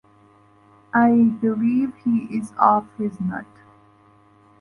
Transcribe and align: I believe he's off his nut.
I 0.95 1.11
believe 1.41 1.93
he's 2.03 2.53
off 2.57 2.87
his 2.97 3.19
nut. 3.19 3.45